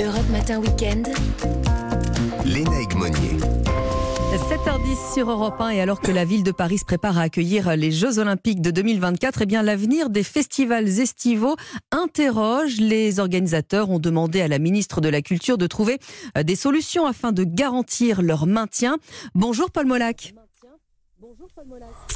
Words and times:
Europe 0.00 0.28
Matin 0.30 0.60
Weekend. 0.60 1.08
Léna 2.44 2.70
Monnier. 2.94 3.38
7h10 4.36 5.14
sur 5.14 5.30
Europe 5.30 5.58
1 5.58 5.70
et 5.70 5.80
alors 5.80 6.00
que 6.00 6.10
la 6.10 6.26
ville 6.26 6.42
de 6.42 6.50
Paris 6.50 6.78
se 6.78 6.84
prépare 6.84 7.16
à 7.16 7.22
accueillir 7.22 7.74
les 7.76 7.90
Jeux 7.90 8.18
Olympiques 8.18 8.60
de 8.60 8.70
2024, 8.70 9.42
eh 9.42 9.46
bien 9.46 9.62
l'avenir 9.62 10.10
des 10.10 10.22
festivals 10.22 11.00
estivaux 11.00 11.56
interroge. 11.92 12.76
Les 12.78 13.20
organisateurs 13.20 13.88
ont 13.88 13.98
demandé 13.98 14.42
à 14.42 14.48
la 14.48 14.58
ministre 14.58 15.00
de 15.00 15.08
la 15.08 15.22
Culture 15.22 15.56
de 15.56 15.66
trouver 15.66 15.98
euh, 16.36 16.42
des 16.42 16.56
solutions 16.56 17.06
afin 17.06 17.32
de 17.32 17.44
garantir 17.44 18.20
leur 18.20 18.46
maintien. 18.46 18.98
Bonjour 19.34 19.70
Paul 19.70 19.86
Molac. 19.86 20.34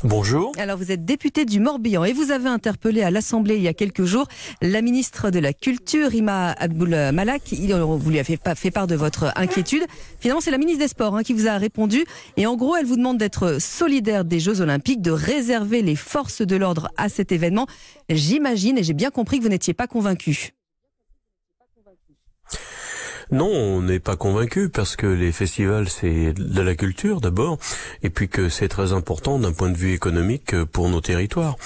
Bonjour. 0.05 0.53
Alors 0.59 0.79
vous 0.79 0.93
êtes 0.93 1.05
député 1.05 1.45
du 1.45 1.61
Morbihan 1.61 2.05
et 2.05 2.13
vous 2.13 2.31
avez 2.31 2.49
interpellé 2.49 3.03
à 3.03 3.11
l'Assemblée 3.11 3.57
il 3.57 3.63
y 3.63 3.69
a 3.69 3.75
quelques 3.75 4.05
jours 4.05 4.27
la 4.63 4.83
ministre 4.83 5.31
de 5.31 5.39
la 5.39 5.53
Culture, 5.53 6.15
Ima 6.15 6.53
Abdul 6.53 7.11
Malak. 7.13 7.43
Vous 7.53 8.11
lui 8.11 8.19
avez 8.19 8.39
fait 8.55 8.71
part 8.71 8.87
de 8.87 8.95
votre 8.95 9.33
inquiétude. 9.37 9.85
Finalement, 10.21 10.41
c'est 10.41 10.51
la 10.51 10.59
ministre 10.59 10.81
des 10.81 10.89
Sports 10.89 11.17
hein, 11.17 11.23
qui 11.23 11.33
vous 11.33 11.49
a 11.49 11.57
répondu. 11.57 12.05
Et 12.37 12.47
en 12.47 12.57
gros, 12.57 12.77
elle 12.77 12.87
vous 12.87 12.97
demande 12.97 13.19
d'être 13.19 13.61
solidaire 13.61 14.25
des 14.25 14.41
Jeux 14.41 14.61
Olympiques, 14.61 15.03
de 15.03 15.11
réserver 15.11 15.83
les 15.83 15.97
forces 15.97 16.43
de 16.43 16.57
l'ordre 16.57 16.91
à 16.97 17.09
cet 17.09 17.33
événement. 17.33 17.67
J'imagine, 18.09 18.79
et 18.79 18.83
j'ai 18.83 18.95
bien 18.95 19.11
compris 19.11 19.39
que 19.39 19.45
vous 19.45 19.51
n'étiez 19.51 19.75
pas 19.75 19.87
convaincu. 19.87 20.53
Non, 23.33 23.47
on 23.47 23.83
n'est 23.83 24.01
pas 24.01 24.17
convaincu 24.17 24.69
parce 24.69 24.97
que 24.97 25.07
les 25.07 25.31
festivals 25.31 25.89
c'est 25.89 26.33
de 26.33 26.61
la 26.61 26.75
culture 26.75 27.21
d'abord 27.21 27.59
et 28.03 28.11
puis 28.11 28.29
que 28.29 28.49
c'est 28.49 28.69
très 28.69 28.93
important 28.93 29.39
d'un 29.39 29.53
point 29.53 29.71
de 29.71 29.77
vue 29.77 29.93
économique 29.93 30.65
pour 30.65 30.89
nos 30.89 31.01
territoires. 31.01 31.57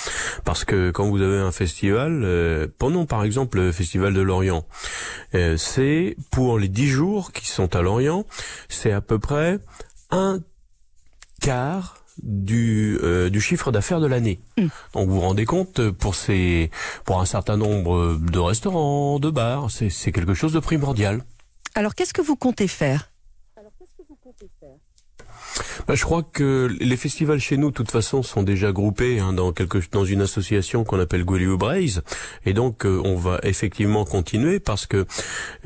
Parce 0.45 0.65
que 0.65 0.91
quand 0.91 1.09
vous 1.09 1.23
avez 1.23 1.39
un 1.39 1.53
festival, 1.53 2.23
euh, 2.25 2.67
prenons 2.79 3.07
par 3.07 3.25
exemple 3.25 3.59
le 3.59 3.73
festival 3.73 4.13
de 4.13 4.21
Lorient, 4.21 4.67
euh, 5.35 5.57
c'est 5.57 6.17
pour 6.31 6.59
les 6.59 6.69
dix 6.69 6.89
jours 6.89 7.33
qui 7.33 7.49
sont 7.49 7.75
à 7.75 7.81
Lorient, 7.83 8.27
c'est 8.69 8.93
à 8.93 9.01
peu 9.01 9.19
près 9.19 9.59
un 10.11 10.41
quart 11.41 12.05
du, 12.23 12.99
euh, 13.03 13.31
du 13.31 13.41
chiffre 13.41 13.73
d'affaires 13.73 14.01
de 14.01 14.07
l'année. 14.07 14.39
Mm. 14.59 14.67
Donc 14.93 15.09
vous 15.09 15.15
vous 15.15 15.21
rendez 15.21 15.47
compte 15.47 15.91
pour 15.91 16.15
ces 16.15 16.71
pour 17.05 17.21
un 17.21 17.27
certain 17.27 17.57
nombre 17.57 18.19
de 18.21 18.39
restaurants, 18.39 19.19
de 19.19 19.31
bars, 19.31 19.71
c'est 19.71 20.13
quelque 20.13 20.35
chose 20.35 20.53
de 20.53 20.61
primordial. 20.61 21.25
Alors 21.75 21.95
qu'est-ce 21.95 22.13
que 22.15 22.23
vous 22.23 22.37
comptez 22.37 22.69
faire? 22.69 23.11
Bah, 25.87 25.95
je 25.95 26.03
crois 26.05 26.23
que 26.23 26.69
les 26.81 26.97
festivals 26.97 27.41
chez 27.41 27.57
nous, 27.57 27.71
de 27.71 27.75
toute 27.75 27.91
façon, 27.91 28.23
sont 28.23 28.43
déjà 28.43 28.73
groupés 28.73 29.21
hein, 29.21 29.33
dans 29.33 29.53
quelque 29.53 29.79
dans 29.93 30.05
une 30.05 30.23
association 30.23 30.85
qu'on 30.85 31.01
appelle 31.01 31.25
Goliou 31.25 31.59
Braise, 31.59 32.03
et 32.47 32.53
donc 32.53 32.87
euh, 32.87 33.01
on 33.05 33.17
va 33.17 33.39
effectivement 33.43 34.05
continuer 34.05 34.61
parce 34.61 34.87
que 34.87 35.07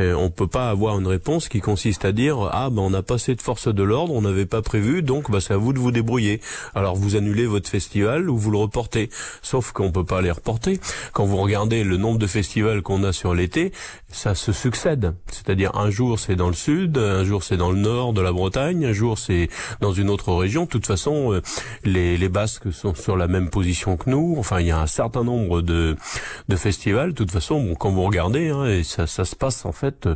euh, 0.00 0.14
on 0.14 0.31
peut 0.31 0.47
pas 0.47 0.70
avoir 0.70 0.98
une 0.98 1.06
réponse 1.06 1.48
qui 1.48 1.61
consiste 1.61 2.05
à 2.05 2.12
dire 2.12 2.48
ah 2.53 2.70
ben 2.70 2.83
on 2.83 2.91
n'a 2.91 3.03
pas 3.03 3.14
assez 3.14 3.34
de 3.34 3.42
force 3.42 3.69
de 3.69 3.83
l'ordre, 3.83 4.14
on 4.14 4.22
n'avait 4.22 4.47
pas 4.47 4.62
prévu, 4.62 5.03
donc 5.03 5.31
bah 5.31 5.41
c'est 5.41 5.55
à 5.55 5.56
vous 5.56 5.72
de 5.72 5.78
vous 5.78 5.91
débrouiller. 5.91 6.41
Alors 6.75 6.97
vous 6.97 7.16
annulez 7.16 7.47
votre 7.47 7.69
festival 7.69 8.31
ou 8.31 8.36
vous 8.36 8.50
le 8.50 8.59
reportez, 8.59 9.11
sauf 9.42 9.72
qu'on 9.72 9.92
peut 9.92 10.05
pas 10.05 10.22
les 10.22 10.31
reporter. 10.31 10.81
Quand 11.12 11.25
vous 11.25 11.36
regardez 11.36 11.84
le 11.84 11.97
nombre 11.97 12.19
de 12.19 12.27
festivals 12.27 12.83
qu'on 12.83 13.03
a 13.05 13.12
sur 13.12 13.34
l'été, 13.34 13.72
ça 14.11 14.34
se 14.34 14.53
succède. 14.53 15.14
C'est-à-dire 15.31 15.75
un 15.77 15.91
jour 15.91 16.19
c'est 16.19 16.36
dans 16.36 16.48
le 16.48 16.55
sud, 16.55 16.98
un 16.98 17.25
jour 17.25 17.42
c'est 17.42 17.56
dans 17.56 17.70
le 17.70 17.78
nord 17.78 18.12
de 18.12 18.20
la 18.20 18.33
Bretagne, 18.33 18.84
un 18.86 18.92
jour 18.92 19.19
c'est 19.19 19.48
dans 19.81 19.93
une 19.93 20.11
autre 20.11 20.33
région. 20.33 20.65
De 20.65 20.69
toute 20.69 20.87
façon, 20.87 21.33
euh, 21.33 21.43
les, 21.84 22.17
les 22.17 22.29
Basques 22.29 22.73
sont 22.73 22.95
sur 22.95 23.17
la 23.17 23.29
même 23.29 23.51
position 23.51 23.97
que 23.97 24.11
nous. 24.11 24.37
Enfin, 24.39 24.61
il 24.61 24.67
y 24.67 24.71
a 24.71 24.81
un 24.81 24.87
certain 24.87 25.25
nombre 25.25 25.62
de, 25.62 25.97
de 26.48 26.57
festivals. 26.57 27.11
De 27.11 27.15
toute 27.15 27.31
façon, 27.31 27.62
bon, 27.62 27.75
quand 27.75 27.91
vous 27.91 28.03
regardez, 28.03 28.49
hein, 28.49 28.67
et 28.67 28.83
ça, 28.83 29.06
ça 29.06 29.25
se 29.25 29.37
passe 29.37 29.65
en 29.65 29.73
fait 29.73 30.09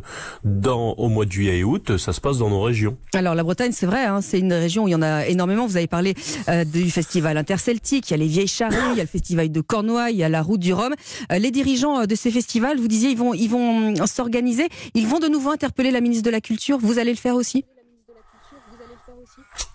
dans 0.43 0.93
au 0.93 1.09
mois 1.09 1.25
de 1.25 1.31
juillet 1.31 1.59
et 1.59 1.63
août, 1.63 1.97
ça 1.97 2.13
se 2.13 2.21
passe 2.21 2.37
dans 2.37 2.49
nos 2.49 2.61
régions. 2.61 2.97
Alors 3.13 3.35
la 3.35 3.43
Bretagne, 3.43 3.71
c'est 3.71 3.85
vrai, 3.85 4.05
hein, 4.05 4.21
c'est 4.21 4.39
une 4.39 4.53
région 4.53 4.83
où 4.83 4.87
il 4.87 4.91
y 4.91 4.95
en 4.95 5.01
a 5.01 5.25
énormément. 5.27 5.65
Vous 5.65 5.77
avez 5.77 5.87
parlé 5.87 6.15
euh, 6.49 6.63
du 6.63 6.89
festival 6.91 7.37
interceltique, 7.37 8.09
il 8.09 8.11
y 8.11 8.13
a 8.15 8.17
les 8.17 8.27
Vieilles 8.27 8.47
Charrues, 8.47 8.75
il 8.91 8.97
y 8.97 9.01
a 9.01 9.03
le 9.03 9.09
festival 9.09 9.51
de 9.51 9.61
Cornouailles, 9.61 10.13
il 10.13 10.19
y 10.19 10.23
a 10.23 10.29
la 10.29 10.41
Route 10.41 10.59
du 10.59 10.73
Rhum. 10.73 10.93
Euh, 11.31 11.39
les 11.39 11.51
dirigeants 11.51 12.05
de 12.05 12.15
ces 12.15 12.31
festivals, 12.31 12.77
vous 12.79 12.87
disiez, 12.87 13.09
ils 13.09 13.17
vont, 13.17 13.33
ils 13.33 13.49
vont 13.49 13.95
s'organiser. 14.05 14.67
Ils 14.93 15.07
vont 15.07 15.19
de 15.19 15.27
nouveau 15.27 15.51
interpeller 15.51 15.91
la 15.91 16.01
ministre 16.01 16.25
de 16.25 16.31
la 16.31 16.41
Culture. 16.41 16.77
Vous 16.79 16.99
allez 16.99 17.11
le 17.11 17.17
faire 17.17 17.35
aussi? 17.35 17.65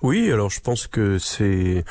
Oui, 0.00 0.30
alors 0.30 0.50
je 0.50 0.60
pense 0.60 0.86
que 0.86 1.18
c'est, 1.18 1.84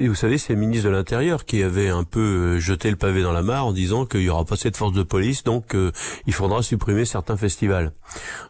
vous 0.00 0.14
savez, 0.14 0.38
c'est 0.38 0.54
le 0.54 0.58
ministre 0.58 0.86
de 0.86 0.90
l'Intérieur 0.90 1.44
qui 1.44 1.62
avait 1.62 1.88
un 1.88 2.04
peu 2.04 2.20
euh, 2.20 2.58
jeté 2.58 2.90
le 2.90 2.96
pavé 2.96 3.22
dans 3.22 3.32
la 3.32 3.42
mare 3.42 3.66
en 3.66 3.72
disant 3.72 4.06
qu'il 4.06 4.22
y 4.22 4.30
aura 4.30 4.44
pas 4.46 4.54
assez 4.54 4.70
de 4.70 4.76
force 4.76 4.94
de 4.94 5.02
police, 5.02 5.44
donc 5.44 5.74
euh, 5.74 5.92
il 6.26 6.32
faudra 6.32 6.62
supprimer 6.62 7.04
certains 7.04 7.36
festivals. 7.36 7.92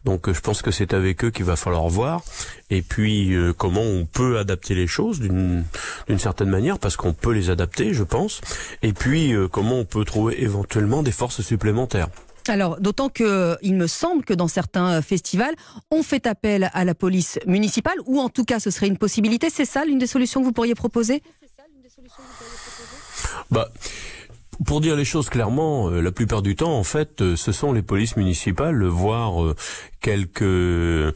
Donc 0.04 0.28
euh, 0.28 0.34
je 0.34 0.40
pense 0.40 0.62
que 0.62 0.70
c'est 0.70 0.94
avec 0.94 1.24
eux 1.24 1.30
qu'il 1.30 1.44
va 1.44 1.56
falloir 1.56 1.88
voir. 1.88 2.22
Et 2.70 2.82
puis 2.82 3.34
comment 3.58 3.82
on 3.82 4.06
peut 4.06 4.38
adapter 4.38 4.74
les 4.74 4.86
choses 4.86 5.20
d'une 5.20 5.64
d'une 6.08 6.18
certaine 6.18 6.48
manière, 6.48 6.78
parce 6.78 6.96
qu'on 6.96 7.12
peut 7.12 7.32
les 7.32 7.50
adapter, 7.50 7.94
je 7.94 8.04
pense. 8.04 8.40
Et 8.82 8.92
puis 8.92 9.34
comment 9.50 9.78
on 9.80 9.84
peut 9.84 10.04
trouver 10.04 10.42
éventuellement 10.42 11.02
des 11.02 11.12
forces 11.12 11.42
supplémentaires. 11.42 12.08
Alors, 12.48 12.80
d'autant 12.80 13.08
que 13.08 13.56
il 13.62 13.74
me 13.74 13.86
semble 13.86 14.24
que 14.24 14.34
dans 14.34 14.48
certains 14.48 15.00
festivals, 15.02 15.54
on 15.90 16.02
fait 16.02 16.26
appel 16.26 16.70
à 16.72 16.84
la 16.84 16.94
police 16.94 17.38
municipale, 17.46 17.96
ou 18.06 18.20
en 18.20 18.28
tout 18.28 18.44
cas, 18.44 18.60
ce 18.60 18.70
serait 18.70 18.86
une 18.86 18.98
possibilité. 18.98 19.48
C'est 19.50 19.64
ça 19.64 19.84
l'une 19.84 19.98
des 19.98 20.06
solutions 20.06 20.40
que 20.40 20.46
vous 20.46 20.52
pourriez 20.52 20.74
proposer? 20.74 21.22
Bah, 23.50 23.68
pour 24.66 24.80
dire 24.80 24.96
les 24.96 25.04
choses 25.04 25.28
clairement, 25.28 25.88
euh, 25.88 26.00
la 26.00 26.12
plupart 26.12 26.42
du 26.42 26.56
temps, 26.56 26.76
en 26.76 26.84
fait, 26.84 27.20
euh, 27.20 27.36
ce 27.36 27.52
sont 27.52 27.72
les 27.72 27.82
polices 27.82 28.16
municipales, 28.16 28.84
voire 28.84 29.42
euh, 29.42 29.56
quelques 30.00 31.14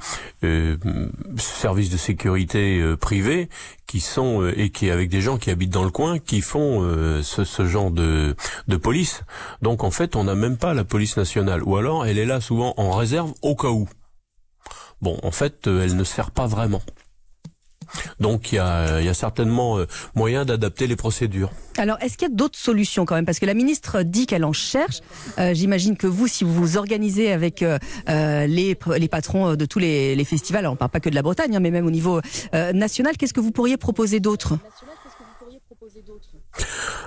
services 1.36 1.90
de 1.90 1.96
sécurité 1.96 2.82
privés, 2.98 3.50
qui 3.86 4.00
sont 4.00 4.46
et 4.46 4.70
qui 4.70 4.90
avec 4.90 5.10
des 5.10 5.20
gens 5.20 5.36
qui 5.36 5.50
habitent 5.50 5.72
dans 5.72 5.84
le 5.84 5.90
coin, 5.90 6.18
qui 6.18 6.40
font 6.40 6.80
ce, 7.22 7.44
ce, 7.44 7.66
genre 7.66 7.90
de, 7.90 8.34
de 8.66 8.76
police. 8.76 9.24
Donc 9.60 9.84
en 9.84 9.90
fait, 9.90 10.16
on 10.16 10.24
n'a 10.24 10.34
même 10.34 10.56
pas 10.56 10.72
la 10.72 10.84
police 10.84 11.18
nationale, 11.18 11.62
ou 11.64 11.76
alors 11.76 12.06
elle 12.06 12.18
est 12.18 12.24
là 12.24 12.40
souvent 12.40 12.72
en 12.78 12.92
réserve 12.92 13.34
au 13.42 13.54
cas 13.54 13.68
où. 13.68 13.86
Bon, 15.02 15.18
en 15.22 15.32
fait, 15.32 15.66
elle 15.66 15.94
ne 15.96 16.04
sert 16.04 16.30
pas 16.30 16.46
vraiment. 16.46 16.80
Donc 18.20 18.52
il 18.52 18.56
y 18.56 18.58
a, 18.58 19.14
certainement 19.14 19.78
euh, 19.78 19.86
moyen 20.14 20.44
d'adapter 20.44 20.86
les 20.86 20.96
procédures. 20.96 21.50
Alors 21.76 21.96
est-ce 22.00 22.16
qu'il 22.16 22.28
y 22.28 22.30
a 22.30 22.34
d'autres 22.34 22.58
solutions 22.58 23.04
quand 23.04 23.14
même? 23.14 23.26
Parce 23.26 23.38
que 23.38 23.46
la 23.46 23.54
ministre 23.54 24.02
dit 24.02 24.26
qu'elle 24.26 24.44
en 24.44 24.52
cherche. 24.52 25.00
Euh, 25.38 25.54
j'imagine 25.54 25.96
que 25.96 26.06
vous, 26.06 26.26
si 26.26 26.44
vous 26.44 26.54
vous 26.54 26.76
organisez 26.76 27.32
avec 27.32 27.62
euh, 27.62 27.78
les, 28.06 28.76
les, 28.96 29.08
patrons 29.08 29.54
de 29.54 29.64
tous 29.64 29.78
les, 29.78 30.24
festivals, 30.24 30.60
alors 30.60 30.72
on 30.72 30.74
ne 30.74 30.78
parle 30.78 30.90
pas 30.90 31.00
que 31.00 31.08
de 31.08 31.14
la 31.14 31.22
Bretagne, 31.22 31.56
hein, 31.56 31.60
mais 31.60 31.70
même 31.70 31.86
au 31.86 31.90
niveau 31.90 32.20
national, 32.52 33.16
qu'est-ce 33.16 33.34
que 33.34 33.40
vous 33.40 33.52
pourriez 33.52 33.76
proposer 33.76 34.20
d'autre 34.20 34.58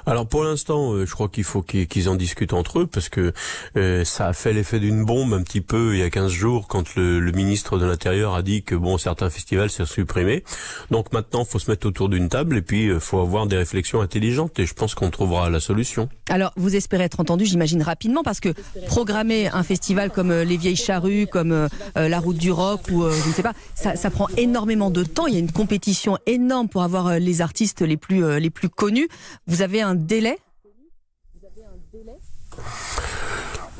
alors 0.06 0.28
pour 0.28 0.44
l'instant, 0.44 0.94
euh, 0.94 1.06
je 1.06 1.12
crois 1.12 1.30
qu'il 1.30 1.44
faut 1.44 1.62
qu'ils 1.62 2.10
en 2.10 2.16
discutent 2.16 2.54
entre 2.54 2.80
eux 2.80 2.88
parce 2.88 3.10
que 3.10 3.34
euh, 3.78 4.04
ça 4.04 4.28
a 4.28 4.34
fait 4.34 4.54
l'effet 4.54 4.80
d'une 4.80 5.06
bombe 5.06 5.34
un 5.34 5.44
petit 5.44 5.62
peu 5.62 5.94
il 5.94 6.00
y 6.00 6.04
a 6.04 6.10
15 6.10 6.32
jours 6.32 6.68
quand 6.68 6.96
le, 6.96 7.32
ministre 7.32 7.78
de 7.78 7.86
l'Intérieur 7.86 8.36
a 8.36 8.42
dit 8.42 8.64
que 8.64 8.76
bon 8.76 8.98
certains 8.98 9.30
festivals 9.30 9.70
s'est 9.70 9.86
supprimé. 9.86 10.44
Donc 10.90 11.14
maintenant, 11.14 11.46
faut 11.46 11.60
se 11.60 11.70
mettre 11.70 11.88
autour 11.88 12.10
d'une 12.10 12.30
table 12.30 12.58
et 12.58 12.62
puis 12.62 12.88
euh, 12.88 13.00
faut 13.00 13.20
avoir 13.20 13.48
des 13.48 13.58
réflexions 13.58 14.02
intelligentes 14.02 14.60
et 14.60 14.66
je 14.66 14.74
pense 14.74 14.96
qu'on 14.96 15.10
trouvera 15.10 15.50
la 15.50 15.60
solution. 15.60 16.10
Alors 16.30 16.52
vous 16.58 16.76
espérez 16.76 17.04
être 17.04 17.20
entendu, 17.20 17.46
j'imagine 17.46 17.82
rapidement 17.82 18.24
parce 18.24 18.40
que 18.40 18.50
programmer 18.88 19.50
un 19.50 19.64
festival 19.64 20.12
comme 20.12 20.32
les 20.32 20.58
Vieilles 20.58 20.76
Charrues, 20.76 21.28
comme 21.28 21.68
la 21.96 22.20
Route 22.20 22.38
du 22.38 22.52
Rock 22.52 22.82
ou 22.92 23.10
je 23.10 23.28
ne 23.28 23.34
sais 23.34 23.44
pas, 23.44 23.54
ça, 23.76 23.96
ça, 23.96 24.10
prend 24.10 24.28
énormément 24.38 24.90
de 24.90 25.04
temps. 25.04 25.28
Il 25.28 25.34
y 25.34 25.38
a 25.38 25.40
une 25.40 25.52
compétition 25.52 26.18
énorme 26.26 26.68
pour 26.68 26.84
avoir 26.84 27.20
les 27.20 27.42
artistes 27.42 27.82
les 27.82 27.98
plus 27.98 28.40
les 28.40 28.50
plus 28.50 28.70
connus. 28.70 29.08
Vous 29.48 29.62
avez 29.62 29.82
un 29.82 29.96
délai? 29.96 30.38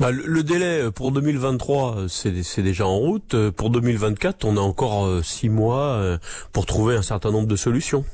Bah, 0.00 0.10
le, 0.10 0.42
délai 0.42 0.90
pour 0.90 1.12
2023, 1.12 2.06
c'est 2.08 2.62
déjà 2.62 2.86
en 2.86 2.98
route. 2.98 3.50
Pour 3.50 3.70
2024, 3.70 4.44
on 4.44 4.56
a 4.56 4.60
encore 4.60 5.06
euh, 5.06 5.22
six 5.22 5.48
mois 5.48 5.92
euh, 5.92 6.18
pour 6.52 6.66
trouver 6.66 6.96
un 6.96 7.02
certain 7.02 7.30
nombre 7.30 7.46
de 7.46 7.54
solutions. 7.56 8.04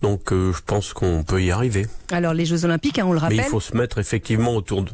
Donc, 0.00 0.32
euh, 0.32 0.52
je 0.52 0.62
pense 0.62 0.94
qu'on 0.94 1.24
peut 1.24 1.42
y 1.42 1.50
arriver. 1.50 1.86
Alors, 2.10 2.32
les 2.32 2.46
Jeux 2.46 2.64
Olympiques, 2.64 2.98
hein, 2.98 3.06
on 3.06 3.12
le 3.12 3.18
rappelle. 3.18 3.36
Mais 3.36 3.42
il 3.42 3.50
faut 3.50 3.60
se 3.60 3.76
mettre 3.76 3.98
effectivement 3.98 4.54
autour 4.54 4.82
de. 4.82 4.90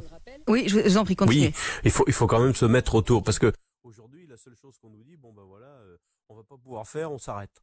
Oui, 0.48 0.64
je 0.66 0.80
vous 0.80 0.96
en 0.96 1.04
prie, 1.04 1.14
continuez. 1.14 1.46
Oui, 1.46 1.54
il 1.84 1.90
faut, 1.92 2.04
il 2.08 2.12
faut 2.12 2.26
quand 2.26 2.40
même 2.40 2.54
se 2.56 2.64
mettre 2.64 2.96
autour 2.96 3.22
parce 3.22 3.38
que 3.38 3.52
aujourd'hui, 3.84 4.26
la 4.28 4.36
seule 4.36 4.56
chose 4.60 4.74
qu'on 4.82 4.90
nous 4.90 5.04
dit, 5.04 5.16
bon 5.16 5.32
ben 5.32 5.42
voilà, 5.48 5.68
on 6.28 6.34
va 6.34 6.42
pas 6.42 6.56
pouvoir 6.60 6.88
faire, 6.88 7.12
on 7.12 7.18
s'arrête. 7.18 7.62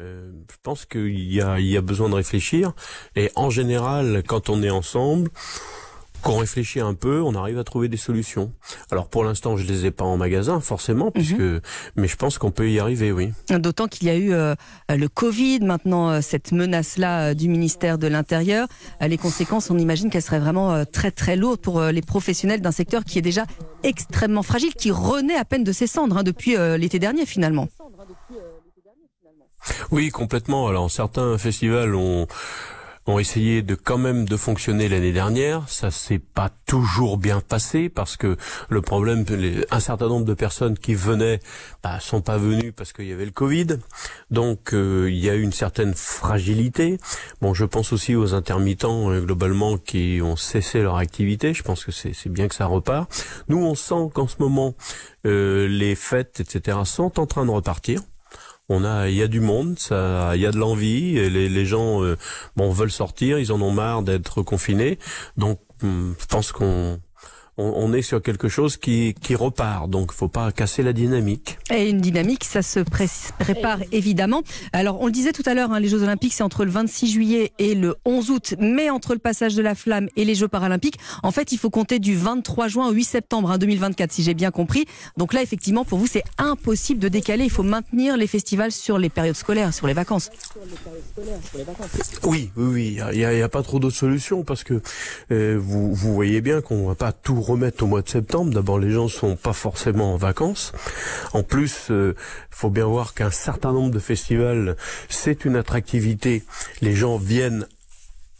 Euh, 0.00 0.30
je 0.48 0.56
pense 0.62 0.86
qu'il 0.86 1.18
y 1.18 1.40
y 1.40 1.76
a 1.76 1.80
besoin 1.80 2.08
de 2.08 2.14
réfléchir. 2.14 2.72
Et 3.16 3.32
en 3.34 3.50
général, 3.50 4.22
quand 4.26 4.48
on 4.48 4.62
est 4.62 4.70
ensemble, 4.70 5.28
qu'on 6.22 6.38
réfléchit 6.38 6.78
un 6.78 6.94
peu, 6.94 7.20
on 7.20 7.34
arrive 7.34 7.58
à 7.58 7.64
trouver 7.64 7.88
des 7.88 7.96
solutions. 7.96 8.52
Alors 8.92 9.08
pour 9.08 9.24
l'instant, 9.24 9.56
je 9.56 9.64
les 9.66 9.86
ai 9.86 9.90
pas 9.90 10.04
en 10.04 10.16
magasin 10.16 10.60
forcément, 10.60 11.10
puisque, 11.10 11.42
mais 11.96 12.06
je 12.06 12.16
pense 12.16 12.38
qu'on 12.38 12.52
peut 12.52 12.70
y 12.70 12.78
arriver, 12.78 13.10
oui. 13.10 13.32
D'autant 13.50 13.88
qu'il 13.88 14.06
y 14.06 14.10
a 14.10 14.16
eu 14.16 14.32
euh, 14.32 14.54
le 14.88 15.08
Covid, 15.08 15.60
maintenant 15.60 16.10
euh, 16.10 16.20
cette 16.20 16.52
menace-là 16.52 17.34
du 17.34 17.48
ministère 17.48 17.98
de 17.98 18.06
l'Intérieur. 18.06 18.68
Les 19.00 19.18
conséquences, 19.18 19.68
on 19.68 19.78
imagine 19.78 20.10
qu'elles 20.10 20.22
seraient 20.22 20.40
vraiment 20.40 20.84
très 20.84 21.10
très 21.10 21.34
lourdes 21.34 21.60
pour 21.60 21.82
les 21.82 22.02
professionnels 22.02 22.60
d'un 22.60 22.72
secteur 22.72 23.04
qui 23.04 23.18
est 23.18 23.22
déjà 23.22 23.46
extrêmement 23.82 24.44
fragile, 24.44 24.74
qui 24.74 24.92
renaît 24.92 25.36
à 25.36 25.44
peine 25.44 25.64
de 25.64 25.72
ses 25.72 25.88
cendres 25.88 26.18
hein, 26.18 26.22
depuis 26.22 26.56
l'été 26.78 27.00
dernier 27.00 27.26
finalement. 27.26 27.68
Oui, 29.90 30.10
complètement. 30.10 30.68
Alors 30.68 30.90
certains 30.90 31.38
festivals 31.38 31.94
ont 31.94 32.26
ont 33.08 33.18
essayé 33.18 33.62
de 33.62 33.74
quand 33.74 33.96
même 33.96 34.26
de 34.26 34.36
fonctionner 34.36 34.88
l'année 34.88 35.12
dernière. 35.12 35.68
Ça 35.68 35.90
s'est 35.90 36.18
pas 36.18 36.50
toujours 36.66 37.16
bien 37.16 37.40
passé 37.40 37.88
parce 37.88 38.16
que 38.16 38.36
le 38.68 38.82
problème, 38.82 39.24
un 39.70 39.80
certain 39.80 40.08
nombre 40.08 40.26
de 40.26 40.34
personnes 40.34 40.76
qui 40.76 40.94
venaient, 40.94 41.40
bah, 41.82 42.00
sont 42.00 42.20
pas 42.20 42.36
venues 42.36 42.72
parce 42.72 42.92
qu'il 42.92 43.06
y 43.06 43.12
avait 43.12 43.24
le 43.24 43.30
Covid. 43.30 43.78
Donc 44.30 44.74
euh, 44.74 45.08
il 45.10 45.18
y 45.18 45.30
a 45.30 45.34
eu 45.34 45.42
une 45.42 45.52
certaine 45.52 45.94
fragilité. 45.94 46.98
Bon, 47.40 47.54
je 47.54 47.64
pense 47.64 47.92
aussi 47.92 48.14
aux 48.14 48.34
intermittents 48.34 49.10
euh, 49.10 49.20
globalement 49.20 49.78
qui 49.78 50.20
ont 50.22 50.36
cessé 50.36 50.82
leur 50.82 50.96
activité. 50.96 51.54
Je 51.54 51.62
pense 51.62 51.84
que 51.84 51.92
c'est 51.92 52.12
c'est 52.12 52.30
bien 52.30 52.48
que 52.48 52.54
ça 52.54 52.66
repart. 52.66 53.10
Nous, 53.48 53.58
on 53.58 53.74
sent 53.74 54.10
qu'en 54.12 54.28
ce 54.28 54.36
moment, 54.38 54.74
euh, 55.24 55.66
les 55.66 55.94
fêtes, 55.94 56.40
etc., 56.40 56.78
sont 56.84 57.18
en 57.18 57.26
train 57.26 57.46
de 57.46 57.50
repartir. 57.50 58.02
On 58.68 58.84
a, 58.84 59.08
il 59.08 59.16
y 59.16 59.22
a 59.22 59.28
du 59.28 59.40
monde, 59.40 59.78
ça, 59.78 60.32
il 60.34 60.42
y 60.42 60.46
a 60.46 60.50
de 60.50 60.58
l'envie. 60.58 61.14
Les, 61.14 61.48
les 61.48 61.66
gens, 61.66 62.02
euh, 62.02 62.16
bon, 62.56 62.70
veulent 62.70 62.90
sortir, 62.90 63.38
ils 63.38 63.50
en 63.52 63.60
ont 63.62 63.70
marre 63.70 64.02
d'être 64.02 64.42
confinés. 64.42 64.98
Donc, 65.36 65.60
hum, 65.82 66.14
je 66.20 66.26
pense 66.26 66.52
qu'on 66.52 67.00
on, 67.58 67.72
on 67.76 67.92
est 67.92 68.02
sur 68.02 68.22
quelque 68.22 68.48
chose 68.48 68.76
qui, 68.76 69.14
qui 69.20 69.34
repart. 69.34 69.90
Donc, 69.90 70.12
faut 70.12 70.28
pas 70.28 70.50
casser 70.52 70.82
la 70.82 70.92
dynamique. 70.92 71.58
Et 71.70 71.90
une 71.90 72.00
dynamique, 72.00 72.44
ça 72.44 72.62
se 72.62 72.80
pré- 72.80 73.08
prépare 73.38 73.80
évidemment. 73.92 74.42
Alors, 74.72 75.00
on 75.00 75.06
le 75.06 75.12
disait 75.12 75.32
tout 75.32 75.42
à 75.44 75.54
l'heure, 75.54 75.72
hein, 75.72 75.80
les 75.80 75.88
Jeux 75.88 76.02
Olympiques, 76.02 76.32
c'est 76.32 76.42
entre 76.42 76.64
le 76.64 76.70
26 76.70 77.06
juillet 77.10 77.52
et 77.58 77.74
le 77.74 77.96
11 78.04 78.30
août, 78.30 78.54
mais 78.58 78.90
entre 78.90 79.12
le 79.12 79.18
passage 79.18 79.54
de 79.54 79.62
la 79.62 79.74
flamme 79.74 80.08
et 80.16 80.24
les 80.24 80.34
Jeux 80.34 80.48
Paralympiques, 80.48 80.98
en 81.22 81.30
fait, 81.30 81.52
il 81.52 81.58
faut 81.58 81.70
compter 81.70 81.98
du 81.98 82.16
23 82.16 82.68
juin 82.68 82.88
au 82.88 82.92
8 82.92 83.04
septembre 83.04 83.50
hein, 83.50 83.58
2024, 83.58 84.12
si 84.12 84.22
j'ai 84.22 84.34
bien 84.34 84.50
compris. 84.50 84.86
Donc 85.16 85.32
là, 85.32 85.42
effectivement, 85.42 85.84
pour 85.84 85.98
vous, 85.98 86.06
c'est 86.06 86.24
impossible 86.38 87.00
de 87.00 87.08
décaler. 87.08 87.44
Il 87.44 87.50
faut 87.50 87.62
maintenir 87.62 88.16
les 88.16 88.26
festivals 88.26 88.72
sur 88.72 88.98
les 88.98 89.08
périodes 89.10 89.36
scolaires, 89.36 89.74
sur 89.74 89.86
les 89.86 89.94
vacances. 89.94 90.30
Oui, 92.24 92.50
oui, 92.56 92.66
oui. 92.66 92.98
Il 93.12 93.18
y 93.18 93.24
a, 93.24 93.48
pas 93.48 93.62
trop 93.62 93.78
d'autres 93.78 93.96
solutions 93.96 94.44
parce 94.44 94.62
que 94.64 94.80
euh, 95.32 95.58
vous, 95.60 95.94
vous 95.94 96.14
voyez 96.14 96.40
bien 96.40 96.60
qu'on 96.60 96.86
va 96.86 96.94
pas 96.94 97.12
tout 97.12 97.40
remettre 97.48 97.82
au 97.82 97.86
mois 97.86 98.02
de 98.02 98.08
septembre. 98.08 98.52
D'abord, 98.52 98.78
les 98.78 98.90
gens 98.90 99.08
sont 99.08 99.36
pas 99.36 99.52
forcément 99.52 100.14
en 100.14 100.16
vacances. 100.16 100.72
En 101.32 101.42
plus, 101.42 101.90
euh, 101.90 102.14
faut 102.50 102.70
bien 102.70 102.86
voir 102.86 103.14
qu'un 103.14 103.30
certain 103.30 103.72
nombre 103.72 103.90
de 103.90 103.98
festivals, 103.98 104.76
c'est 105.08 105.44
une 105.44 105.56
attractivité. 105.56 106.44
Les 106.80 106.94
gens 106.94 107.16
viennent 107.16 107.66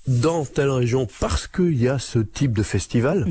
dans 0.09 0.45
telle 0.45 0.71
région 0.71 1.07
parce 1.21 1.47
qu'il 1.47 1.81
y 1.81 1.87
a 1.89 1.99
ce 1.99 2.19
type 2.19 2.53
de 2.53 2.63
festival 2.63 3.27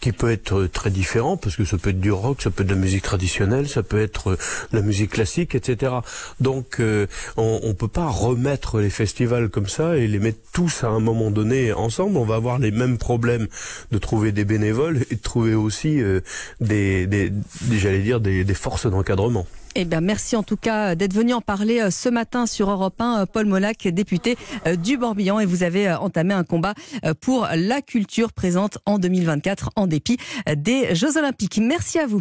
qui 0.00 0.12
peut 0.12 0.30
être 0.30 0.60
euh, 0.60 0.68
très 0.68 0.90
différent 0.90 1.36
parce 1.36 1.56
que 1.56 1.64
ça 1.64 1.76
peut 1.76 1.90
être 1.90 2.00
du 2.00 2.12
rock, 2.12 2.40
ça 2.42 2.50
peut 2.50 2.62
être 2.62 2.68
de 2.68 2.74
la 2.74 2.80
musique 2.80 3.02
traditionnelle, 3.02 3.68
ça 3.68 3.82
peut 3.82 4.00
être 4.00 4.30
euh, 4.30 4.36
de 4.72 4.76
la 4.78 4.82
musique 4.82 5.10
classique, 5.10 5.54
etc. 5.54 5.92
Donc 6.40 6.78
euh, 6.80 7.06
on, 7.36 7.60
on 7.64 7.74
peut 7.74 7.88
pas 7.88 8.06
remettre 8.08 8.80
les 8.80 8.90
festivals 8.90 9.48
comme 9.50 9.68
ça 9.68 9.96
et 9.96 10.06
les 10.06 10.18
mettre 10.20 10.38
tous 10.52 10.84
à 10.84 10.88
un 10.88 11.00
moment 11.00 11.30
donné 11.30 11.72
ensemble. 11.72 12.16
On 12.16 12.24
va 12.24 12.36
avoir 12.36 12.58
les 12.58 12.70
mêmes 12.70 12.96
problèmes 12.98 13.48
de 13.90 13.98
trouver 13.98 14.32
des 14.32 14.44
bénévoles 14.44 15.04
et 15.10 15.16
de 15.16 15.20
trouver 15.20 15.54
aussi 15.54 16.00
euh, 16.00 16.20
des, 16.60 17.06
des, 17.06 17.30
des- 17.30 17.78
j'allais 17.78 18.02
dire 18.02 18.20
des, 18.20 18.44
des 18.44 18.54
forces 18.54 18.86
d'encadrement. 18.86 19.46
Eh 19.82 19.86
bien, 19.86 20.02
merci 20.02 20.36
en 20.36 20.42
tout 20.42 20.58
cas 20.58 20.94
d'être 20.94 21.14
venu 21.14 21.32
en 21.32 21.40
parler 21.40 21.80
euh, 21.80 21.90
ce 21.90 22.10
matin 22.10 22.44
sur 22.44 22.68
Europe 22.68 23.00
1. 23.00 23.20
euh, 23.22 23.24
Paul 23.24 23.46
Molac, 23.46 23.88
député 23.88 24.36
euh, 24.66 24.76
du 24.76 24.98
Morbihan, 24.98 25.40
et 25.40 25.46
vous 25.46 25.62
avez 25.62 25.88
euh, 25.88 25.96
entamé 25.98 26.34
un 26.34 26.44
combat 26.44 26.74
euh, 27.06 27.14
pour 27.18 27.48
la 27.56 27.80
culture 27.80 28.34
présente 28.34 28.76
en 28.84 28.98
2024 28.98 29.70
en 29.76 29.86
dépit 29.86 30.18
euh, 30.50 30.54
des 30.54 30.94
Jeux 30.94 31.16
Olympiques. 31.16 31.58
Merci 31.62 31.98
à 31.98 32.06
vous. 32.06 32.18